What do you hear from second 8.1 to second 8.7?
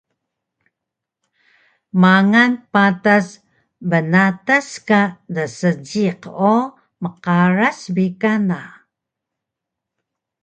kana